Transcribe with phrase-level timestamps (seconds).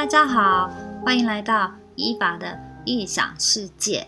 [0.00, 0.70] 大家好，
[1.04, 4.06] 欢迎来到伊法的异想世界。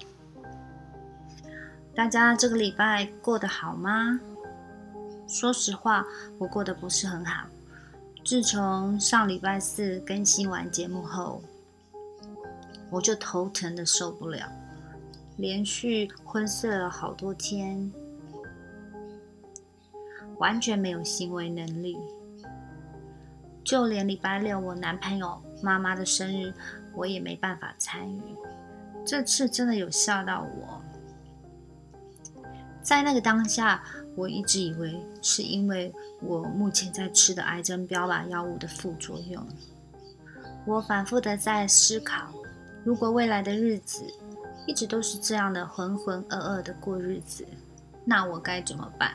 [1.94, 4.18] 大家这个礼拜过得好吗？
[5.28, 6.02] 说实话，
[6.38, 7.46] 我过得不是很好。
[8.24, 11.42] 自从上礼拜四更新完节目后，
[12.88, 14.50] 我就头疼的受不了，
[15.36, 17.92] 连续昏睡了好多天，
[20.38, 21.98] 完全没有行为能力。
[23.62, 26.52] 就连礼拜六我男朋友妈妈的生日，
[26.94, 28.22] 我也没办法参与。
[29.04, 30.80] 这次真的有吓到我。
[32.82, 33.82] 在那个当下，
[34.16, 39.46] 我一直以为是因为我目前在吃的癌症标靶药物的副作用。
[40.64, 42.32] 我反复的在思考，
[42.84, 44.04] 如果未来的日子
[44.66, 47.46] 一直都是这样的浑浑噩噩的过日子，
[48.04, 49.14] 那我该怎么办？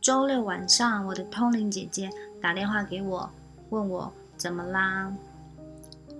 [0.00, 3.30] 周六晚上，我的通灵姐姐打电话给我，
[3.76, 5.12] 问我怎么啦？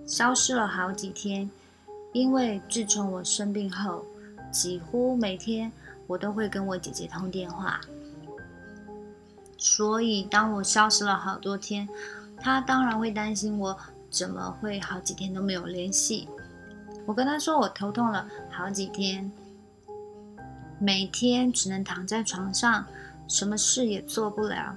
[0.07, 1.51] 消失了好几天，
[2.13, 4.05] 因为自从我生病后，
[4.53, 5.73] 几乎每天
[6.07, 7.81] 我都会跟我姐姐通电话，
[9.57, 11.89] 所以当我消失了好多天，
[12.39, 13.75] 她当然会担心我
[14.11, 16.29] 怎么会好几天都没有联系。
[17.07, 19.33] 我跟她说我头痛了好几天，
[20.79, 22.85] 每天只能躺在床上。
[23.29, 24.77] 什么事也做不了，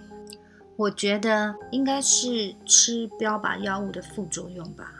[0.79, 4.93] 我觉得应该是吃标靶药物的副作用吧。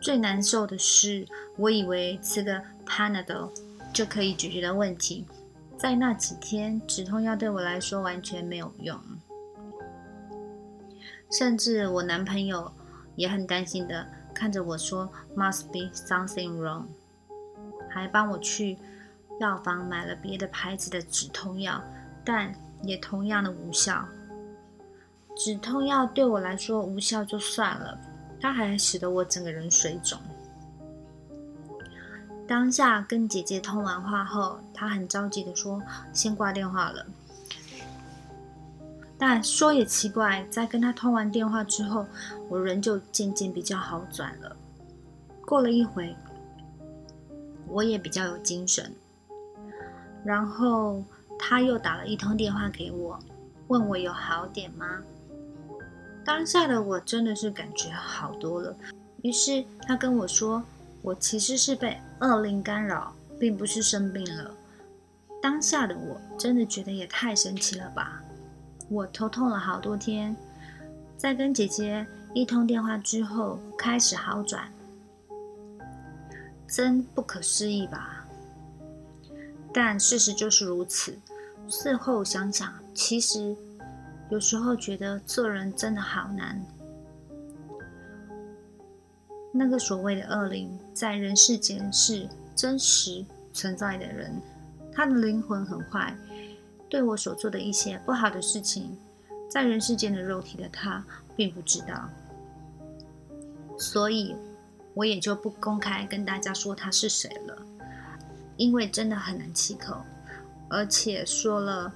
[0.00, 1.24] 最难受的是，
[1.56, 3.52] 我以为吃个 Panadol
[3.92, 5.24] 就可以解决的问题，
[5.76, 8.98] 在那几天止痛药对我来说完全没有用，
[11.30, 12.72] 甚至我男朋友
[13.14, 16.86] 也很担心的看着我说 “Must be something wrong”，
[17.88, 18.76] 还帮我去。
[19.38, 21.80] 药房买了别的牌子的止痛药，
[22.24, 24.04] 但也同样的无效。
[25.36, 27.98] 止痛药对我来说无效就算了，
[28.40, 30.18] 它还使得我整个人水肿。
[32.46, 37.06] 当下跟姐姐通完话后，她很着急的说：“先挂电话了。”
[39.18, 42.06] 但说也奇怪，在跟她通完电话之后，
[42.48, 44.56] 我人就渐渐比较好转了。
[45.44, 46.16] 过了一会，
[47.66, 48.92] 我也比较有精神。
[50.24, 51.02] 然后
[51.38, 53.18] 他又打了一通电话给我，
[53.68, 55.02] 问我有好点吗？
[56.24, 58.76] 当下的我真的是感觉好多了。
[59.22, 60.62] 于是他跟我说，
[61.00, 64.50] 我其实是被恶灵干扰，并不是生病了。
[65.40, 68.22] 当下的我真的觉得也太神奇了吧！
[68.90, 70.36] 我头痛了好多天，
[71.16, 74.70] 在跟姐姐一通电话之后开始好转，
[76.66, 78.26] 真不可思议吧？
[79.72, 81.16] 但事实就是如此。
[81.68, 83.54] 事后想想，其实
[84.30, 86.60] 有时候觉得做人真的好难。
[89.52, 94.40] 那个所谓的恶灵，在人世间是真实存在的人，
[94.92, 96.16] 他的灵魂很坏，
[96.88, 98.96] 对我所做的一些不好的事情，
[99.50, 101.04] 在人世间的肉体的他
[101.36, 102.08] 并不知道，
[103.78, 104.36] 所以
[104.94, 107.56] 我也就不公开跟大家说他是谁了。
[108.56, 109.96] 因为真的很难启口，
[110.68, 111.92] 而且说了，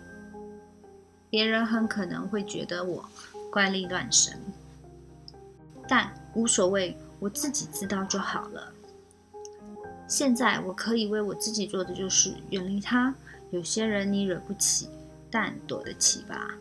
[1.28, 3.04] 别人很可能会觉得我
[3.50, 4.38] 怪力乱神，
[5.86, 8.72] 但无所谓，我自己知道就好了。
[10.08, 13.14] 现在我可以为我自己做的就是远离他。
[13.50, 14.88] 有些人你惹不起，
[15.30, 16.54] 但躲得起吧。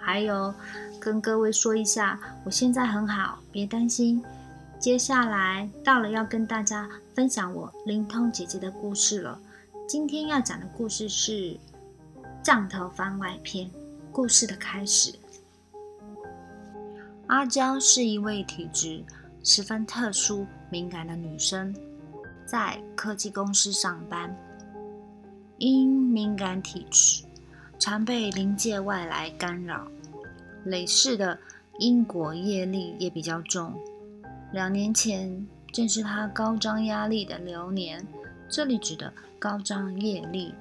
[0.00, 0.52] 还有，
[0.98, 4.24] 跟各位说一下，我现在很好，别担心。
[4.78, 9.38] 接下来到了要跟大家分享我灵通姐姐的故事了。
[9.92, 11.32] 今天要讲的故事是
[12.42, 13.66] 《降头番外篇》。
[14.10, 15.12] 故事的开始，
[17.26, 19.04] 阿娇是一位体质
[19.44, 21.76] 十分特殊、敏感的女生，
[22.46, 24.34] 在科技公司上班。
[25.58, 27.24] 因敏感体质，
[27.78, 29.86] 常被临界外来干扰，
[30.64, 31.38] 累世的
[31.78, 33.74] 因果业力也比较重。
[34.54, 38.02] 两年前正是她高张压力的流年，
[38.52, 40.54] 这里指的高张业力，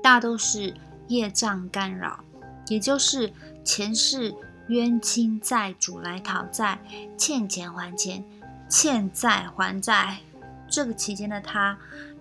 [0.00, 0.72] 大都是
[1.08, 2.22] 业障干扰，
[2.68, 3.32] 也就是
[3.64, 4.32] 前世
[4.68, 6.78] 冤亲债主来讨债，
[7.18, 8.24] 欠钱还钱，
[8.68, 10.20] 欠债还债。
[10.68, 11.76] 这个期间的他，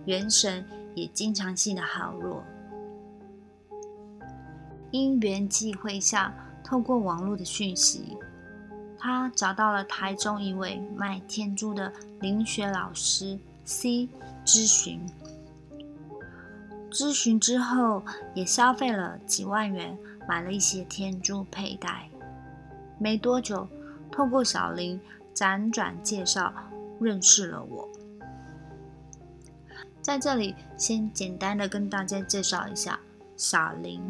[0.05, 2.43] 元神也经常性的好弱。
[4.89, 8.17] 因缘际会下，透过网络的讯息。
[8.97, 13.37] 他找到了台中一位卖天珠的灵学老师
[13.69, 14.09] C
[14.43, 14.99] 咨询，
[16.89, 18.01] 咨询之后
[18.33, 19.95] 也消费了几万元，
[20.27, 22.09] 买了一些天珠佩戴。
[22.97, 23.67] 没多久，
[24.11, 24.99] 透过小林
[25.35, 26.51] 辗转介绍，
[26.99, 27.87] 认识了我。
[30.01, 32.99] 在这里，先简单的跟大家介绍一下
[33.37, 34.01] 小林。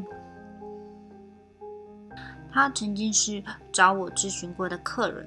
[2.49, 5.25] 他曾经是找我咨询过的客人，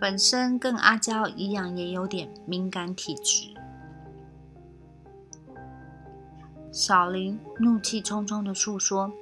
[0.00, 3.54] 本身跟阿娇一样，也有点敏感体质。
[6.70, 9.12] 小林怒气冲冲的诉说，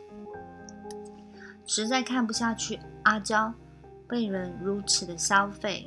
[1.67, 3.53] 实在看不下去阿娇
[4.09, 5.87] 被人如此的消费。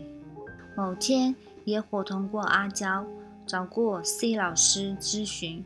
[0.77, 3.05] 某天也伙同过阿娇
[3.45, 5.65] 找过 C 老师咨询，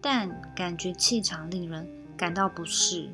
[0.00, 3.08] 但感觉气场令人感到不适。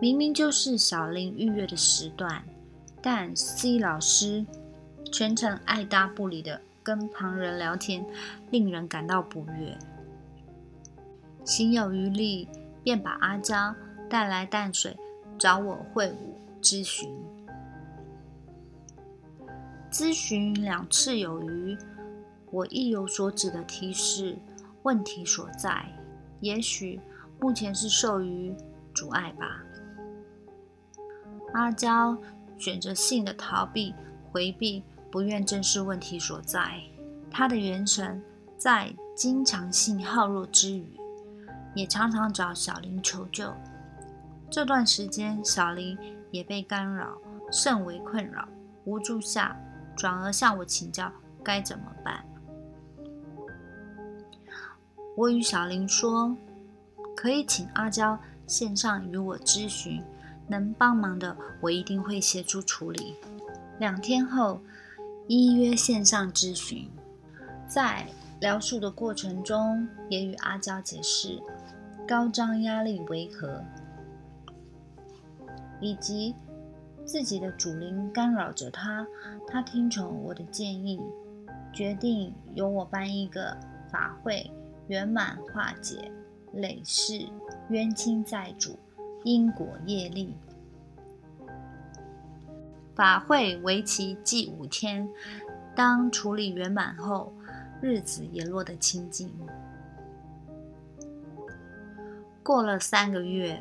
[0.00, 2.42] 明明就是小林预约的时段，
[3.08, 4.44] 但 C 老师
[5.12, 8.04] 全程爱搭不理的跟旁人聊天，
[8.50, 9.78] 令人感到不悦。
[11.44, 12.48] 心有余力，
[12.82, 13.72] 便把阿娇
[14.10, 14.96] 带来淡水
[15.38, 16.14] 找我会晤
[16.60, 17.08] 咨询。
[19.88, 21.78] 咨询两次有余，
[22.50, 24.36] 我意有所指的提示
[24.82, 25.86] 问题所在，
[26.40, 26.98] 也许
[27.38, 28.52] 目前是受于
[28.92, 29.62] 阻碍吧。
[31.52, 32.18] 阿娇
[32.58, 33.94] 选择性的逃避、
[34.30, 36.80] 回避，不愿正视问题所在。
[37.30, 38.22] 他的元神
[38.56, 40.98] 在经常性耗弱之余，
[41.74, 43.52] 也常常找小林求救。
[44.50, 45.98] 这段时间，小林
[46.30, 47.18] 也被干扰，
[47.50, 48.48] 甚为困扰。
[48.84, 49.56] 无助下，
[49.96, 51.10] 转而向我请教
[51.42, 52.24] 该怎么办。
[55.16, 56.36] 我与小林说，
[57.16, 58.16] 可以请阿娇
[58.46, 60.00] 线上与我咨询。
[60.48, 63.14] 能帮忙的，我一定会协助处理。
[63.78, 64.60] 两天后，
[65.26, 66.88] 依约线上咨询，
[67.66, 68.06] 在
[68.40, 71.42] 疗述的过程中，也与阿娇解释
[72.06, 73.62] 高张压力为何，
[75.80, 76.34] 以及
[77.04, 79.06] 自己的主灵干扰着他。
[79.46, 81.00] 他听从我的建议，
[81.72, 83.56] 决定由我办一个
[83.90, 84.50] 法会，
[84.88, 86.10] 圆满化解
[86.52, 87.26] 累世
[87.68, 88.78] 冤亲债主。
[89.26, 90.32] 因果业力
[92.94, 95.08] 法会为期计五天，
[95.74, 97.32] 当处理圆满后，
[97.82, 99.28] 日子也落得清净。
[102.40, 103.60] 过了三个月，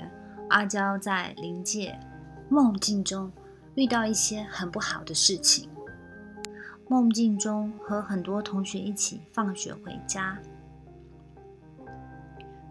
[0.50, 2.00] 阿娇在灵界
[2.48, 3.32] 梦境中
[3.74, 5.68] 遇到一些很不好的事情。
[6.88, 10.38] 梦境中和很多同学一起放学回家，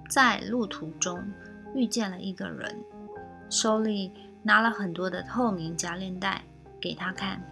[0.08, 1.20] 在路途中。
[1.74, 2.82] 遇见了一个人，
[3.50, 4.12] 手里
[4.42, 6.42] 拿了很多的透明夹链袋
[6.80, 7.42] 给他看，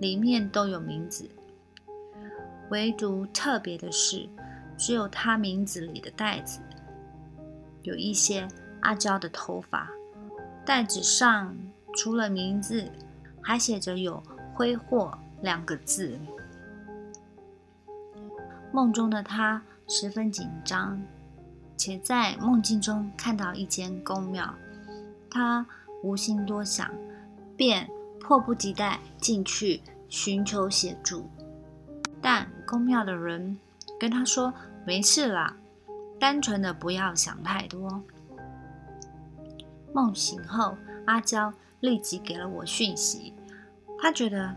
[0.00, 1.28] 里面都有名字，
[2.70, 4.28] 唯独特别的是，
[4.76, 6.60] 只有他名字里的袋子
[7.82, 8.48] 有一些
[8.80, 9.90] 阿娇的头发，
[10.64, 11.56] 袋子上
[11.94, 12.90] 除了名字，
[13.42, 14.22] 还写着有
[14.54, 16.18] “挥霍”两个字。
[18.72, 21.00] 梦中的他十分紧张。
[21.76, 24.54] 且在梦境中看到一间宫庙，
[25.30, 25.66] 他
[26.02, 26.90] 无心多想，
[27.56, 27.88] 便
[28.20, 31.28] 迫不及待进去寻求协助。
[32.20, 33.58] 但宫庙的人
[34.00, 34.52] 跟他说
[34.84, 35.56] ：“没事啦，
[36.18, 38.02] 单纯的不要想太多。”
[39.92, 43.32] 梦醒后，阿娇立即给了我讯息，
[44.00, 44.54] 他觉得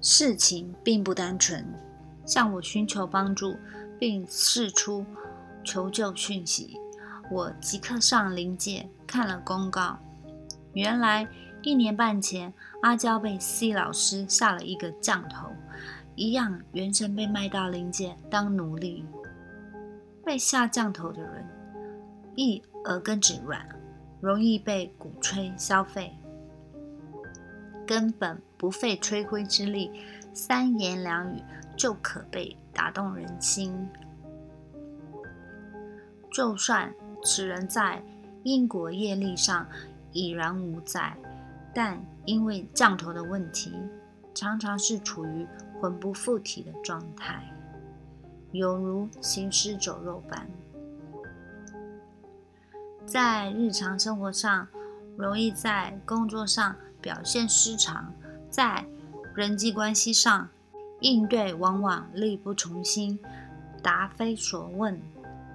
[0.00, 1.64] 事情并不单纯，
[2.24, 3.56] 向我寻求帮助，
[3.98, 5.04] 并试出。
[5.64, 6.76] 求救讯息，
[7.30, 9.98] 我即刻上灵界看了公告。
[10.74, 11.26] 原来
[11.62, 12.52] 一年半前，
[12.82, 15.48] 阿娇被 C 老师下了一个降头，
[16.14, 19.04] 一样元神被卖到灵界当奴隶。
[20.24, 21.44] 被下降头的人，
[22.36, 23.66] 一耳根子软，
[24.20, 26.16] 容易被鼓吹消费，
[27.86, 29.90] 根本不费吹灰之力，
[30.32, 31.42] 三言两语
[31.76, 33.88] 就可被打动人心。
[36.32, 38.02] 就算此人在
[38.42, 39.66] 因果业力上
[40.12, 41.16] 已然无在，
[41.74, 43.72] 但因为降头的问题，
[44.34, 45.46] 常常是处于
[45.80, 47.44] 魂不附体的状态，
[48.52, 50.48] 犹如行尸走肉般。
[53.04, 54.66] 在日常生活上，
[55.16, 58.12] 容易在工作上表现失常，
[58.48, 58.86] 在
[59.34, 60.48] 人际关系上
[61.00, 63.18] 应对往往力不从心，
[63.82, 65.00] 答非所问。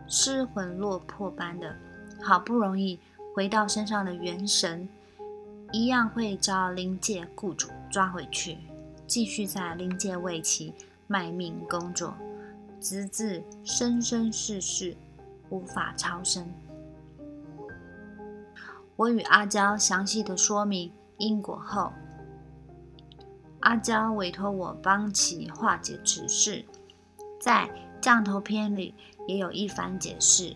[0.08, 1.76] 失魂落魄般的，
[2.22, 3.00] 好不容易
[3.36, 4.88] 回到身上的元神，
[5.72, 8.58] 一样会遭灵界雇主抓回去，
[9.06, 10.74] 继续在灵界为其
[11.08, 12.16] 卖命工作，
[12.80, 14.96] 直至生生世世
[15.50, 16.50] 无法超生。
[18.96, 21.92] 我与阿娇详细的说明因果后，
[23.60, 26.66] 阿娇委托我帮其化解此事，
[27.40, 27.70] 在
[28.02, 28.96] 降头篇里
[29.28, 30.56] 也有一番解释。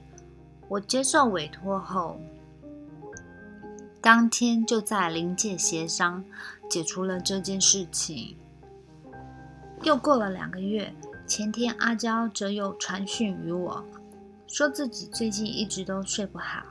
[0.68, 2.20] 我接受委托后，
[4.02, 6.24] 当天就在临界协商
[6.70, 8.36] 解除了这件事情。
[9.84, 10.94] 又过了两个月，
[11.28, 13.84] 前天阿娇则又传讯于我，
[14.48, 16.64] 说自己最近一直都睡不好。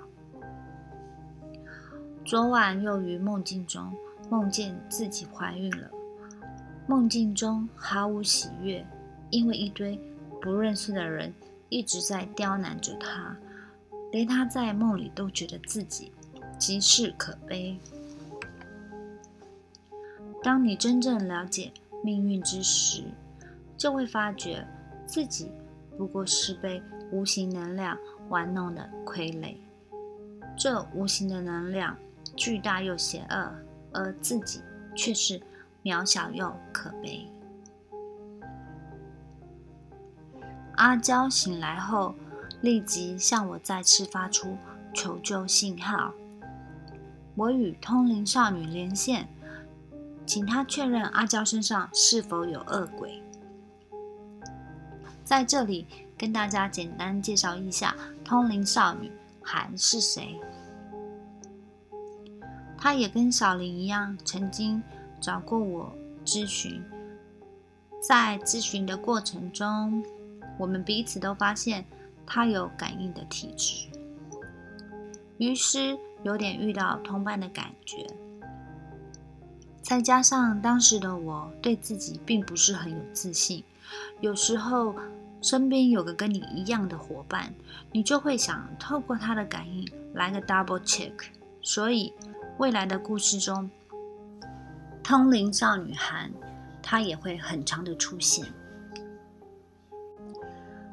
[2.24, 3.92] 昨晚又于梦境中
[4.30, 5.90] 梦见自己怀孕了，
[6.86, 8.86] 梦境中毫无喜悦，
[9.30, 10.00] 因为一堆
[10.40, 11.34] 不认识的人
[11.70, 13.34] 一直在刁难着他，
[14.12, 16.12] 连他在梦里都觉得自己
[16.58, 17.78] 极是可悲。
[20.42, 21.72] 当你真正了解
[22.04, 23.04] 命运之时，
[23.78, 24.66] 就会发觉
[25.06, 25.50] 自己
[25.96, 27.96] 不过是被无形能量
[28.28, 29.56] 玩弄的傀儡，
[30.56, 31.96] 这无形的能量。
[32.36, 33.52] 巨大又邪恶，
[33.92, 34.60] 而自己
[34.94, 35.40] 却是
[35.82, 37.26] 渺小又可悲。
[40.80, 42.14] 阿娇醒来后，
[42.62, 44.56] 立即向我再次发出
[44.94, 46.14] 求救信号。
[47.34, 49.28] 我与通灵少女连线，
[50.24, 53.22] 请她确认阿娇身上是否有恶鬼。
[55.22, 57.94] 在这里跟大家简单介绍一下，
[58.24, 60.40] 通灵少女韩是谁。
[62.78, 64.82] 她也跟小林一样，曾经
[65.20, 65.94] 找过我
[66.24, 66.82] 咨询。
[68.00, 70.02] 在咨询的过程中，
[70.60, 71.84] 我们彼此都发现
[72.26, 73.88] 他有感应的体质，
[75.38, 78.06] 于是有点遇到同伴的感觉。
[79.80, 83.64] 再加上当时的我对自己并不是很有自信，
[84.20, 84.94] 有时候
[85.40, 87.52] 身边有个跟你一样的伙伴，
[87.90, 91.14] 你就会想透过他的感应来个 double check，
[91.62, 92.12] 所以。
[92.58, 93.70] 未来的故事中，
[95.02, 96.30] 通灵少女韩，
[96.82, 98.44] 她也会很长的出现。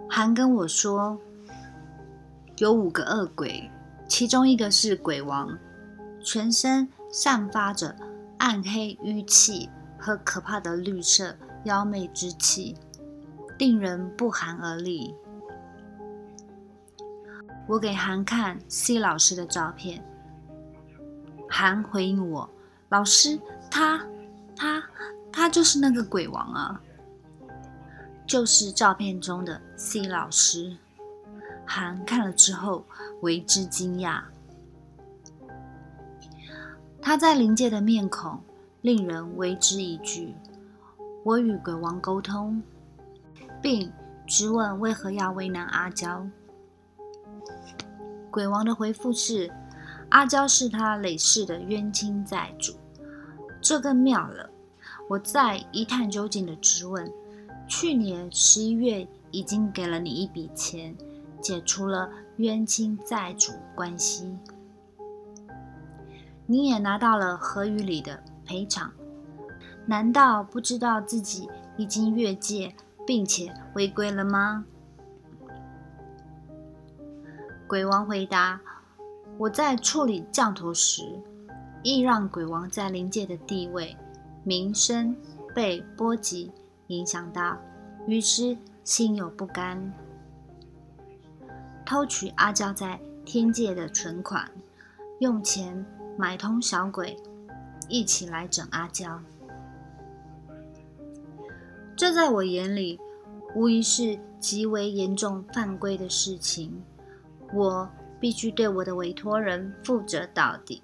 [0.10, 1.20] 韩跟我说，
[2.58, 3.70] 有五个恶鬼，
[4.08, 5.58] 其中一个是鬼王，
[6.22, 7.96] 全身散发着
[8.38, 11.36] 暗黑淤气和可怕的绿色
[11.66, 12.76] 妖媚之气，
[13.58, 15.14] 令人不寒而栗。
[17.68, 20.04] 我给韩看 C 老师的照片。
[21.50, 22.50] 韩回应我
[22.90, 24.06] ：“老师，他、
[24.56, 24.84] 他、
[25.32, 26.82] 他就是那个鬼王啊，
[28.28, 30.76] 就是照片中的 C 老师。”
[31.66, 32.86] 韩看了之后
[33.22, 34.22] 为之惊讶，
[37.02, 38.40] 他在灵界的面孔
[38.82, 40.36] 令人为之一惧。
[41.24, 42.62] 我与鬼王沟通，
[43.62, 43.92] 并
[44.26, 46.28] 质问为何要为难阿娇。
[48.30, 49.52] 鬼王的回复是。
[50.10, 52.74] 阿娇是他累世的冤亲债主，
[53.62, 54.50] 这更妙了。
[55.10, 57.12] 我再一探究竟的质问：
[57.68, 60.96] 去年十一月已经给了你一笔钱，
[61.42, 64.38] 解除了冤亲债主关系，
[66.46, 68.92] 你也拿到了合约里的赔偿，
[69.86, 72.74] 难道不知道自己已经越界
[73.06, 74.66] 并且违规了吗？
[77.68, 78.62] 鬼王回答。
[79.38, 81.04] 我在处理降头时，
[81.84, 83.96] 亦让鬼王在灵界的地位、
[84.44, 85.16] 名声
[85.54, 86.52] 被波及
[86.88, 87.58] 影响到，
[88.06, 89.94] 于是心有不甘，
[91.86, 94.50] 偷取阿娇在天界的存款，
[95.20, 95.86] 用钱
[96.18, 97.18] 买通小鬼，
[97.88, 99.22] 一起来整阿娇。
[101.96, 103.00] 这在我眼里，
[103.56, 106.84] 无疑是极为严重犯规的事情。
[107.54, 107.90] 我。
[108.20, 110.82] 必须对我的委托人负责到底。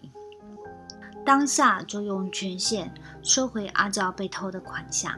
[1.25, 2.93] 当下就用权限
[3.23, 5.17] 收回阿娇被偷的款项，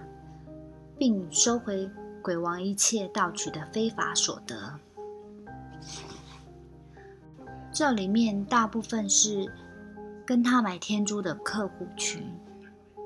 [0.98, 1.90] 并收回
[2.22, 4.80] 鬼王一切盗取的非法所得。
[7.72, 9.52] 这里面大部分是
[10.26, 12.24] 跟他买天珠的客户群。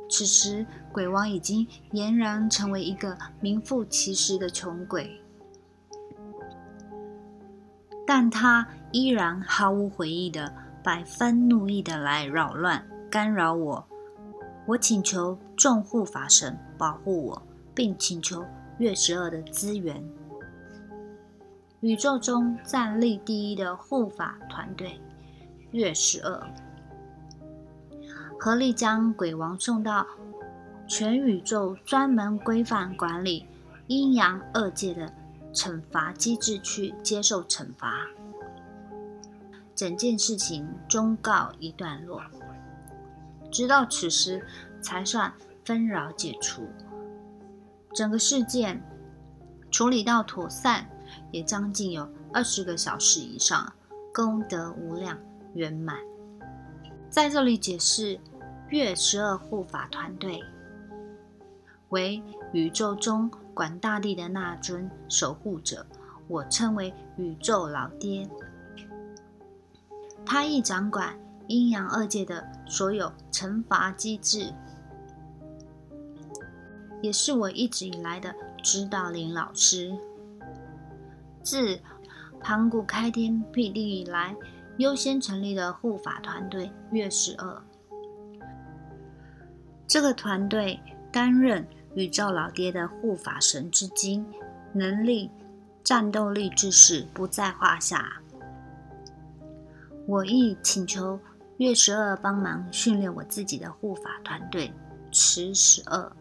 [0.10, 5.22] 此时，鬼王已经俨然成为一个名副其实的穷鬼。
[8.08, 10.52] 但他依然毫无悔意的，
[10.84, 13.88] 百分怒意的来扰乱、干扰我。
[14.66, 17.42] 我请求众护法神保护我，
[17.74, 18.46] 并请求
[18.78, 20.04] 月十二的资源。
[21.82, 25.00] 宇宙中战力第一的护法团队
[25.72, 26.54] 月十二，
[28.40, 30.06] 合力将鬼王送到
[30.88, 33.46] 全宇宙专门规范管理
[33.88, 35.12] 阴阳二界的。
[35.52, 38.06] 惩罚机制去接受惩罚，
[39.74, 42.22] 整件事情终告一段落。
[43.52, 44.46] 直到此时，
[44.80, 45.34] 才算
[45.66, 46.70] 纷扰解除。
[47.94, 48.82] 整个事件
[49.72, 50.90] 处理到妥善，
[51.32, 53.72] 也将近有二十个小时以上，
[54.14, 55.18] 功德无量
[55.54, 55.98] 圆满。
[57.10, 58.20] 在这里解释，
[58.70, 60.44] 月十二护法团队
[61.90, 62.22] 为
[62.54, 65.86] 宇宙中管大地的那尊守护者，
[66.28, 68.30] 我称为宇宙老爹。
[70.26, 74.54] 他亦掌管阴阳二界的所有惩罚机制。
[77.02, 79.96] 也是我一直以来的指导灵老师。
[81.42, 81.80] 自
[82.42, 84.36] 盘古开天辟地以来，
[84.78, 87.62] 优先成立的护法团队月十二。
[89.88, 90.80] 这个团队
[91.12, 94.26] 担任宇宙老爹的护法神之今，
[94.74, 95.32] 能力、
[95.84, 98.22] 战斗力之士不在话下。
[100.06, 101.20] 我亦请求
[101.58, 104.72] 月十二帮忙训练我自己的护法团队
[105.12, 106.12] 池十二。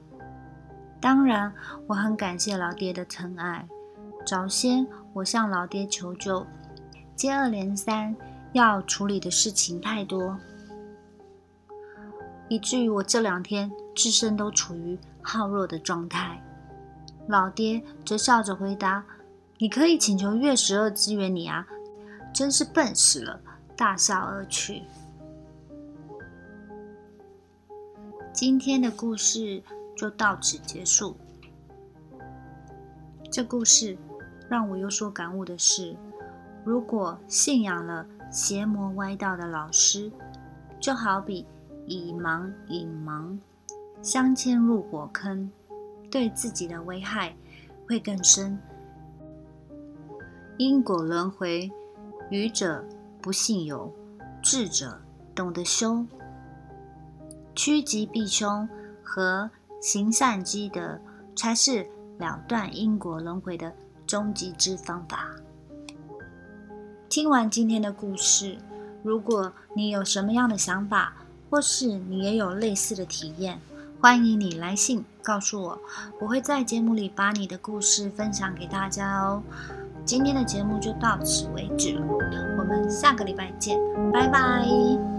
[1.00, 1.52] 当然，
[1.86, 3.66] 我很感谢老爹的疼爱。
[4.26, 6.44] 早先我向老爹求救，
[7.14, 8.14] 接二连三
[8.52, 10.36] 要处理的事情太多，
[12.48, 16.42] 以至于我这两天自身都处于耗弱的状态。
[17.28, 19.04] 老爹则笑着回答
[19.58, 21.66] ：“你可以请求月十二支援你啊，
[22.34, 23.40] 真是笨死了！”
[23.76, 24.82] 大笑而去。
[28.32, 29.62] 今天的故事。
[29.98, 31.16] 就到此结束。
[33.32, 33.98] 这故事
[34.48, 35.96] 让我有所感悟的是：
[36.64, 40.12] 如果信仰了邪魔歪道的老师，
[40.78, 41.44] 就好比
[41.84, 43.36] 以盲引盲，
[44.00, 45.50] 相牵入火坑，
[46.08, 47.34] 对自己的危害
[47.88, 48.56] 会更深。
[50.58, 51.68] 因果轮回，
[52.30, 52.84] 愚者
[53.20, 53.92] 不信有，
[54.40, 55.00] 智者
[55.34, 56.06] 懂得修，
[57.56, 58.68] 趋吉避凶
[59.02, 59.50] 和。
[59.80, 60.98] 行善积德，
[61.36, 61.86] 才是
[62.18, 63.72] 了断因果轮回的
[64.06, 65.30] 终极之方法。
[67.08, 68.58] 听完今天的故事，
[69.02, 71.14] 如果你有什么样的想法，
[71.48, 73.60] 或是你也有类似的体验，
[74.00, 75.78] 欢迎你来信告诉我，
[76.20, 79.42] 我会在节目里把你的故事分享给大家哦。
[80.04, 82.04] 今天的节目就到此为止了，
[82.58, 83.78] 我们下个礼拜见，
[84.12, 85.17] 拜拜。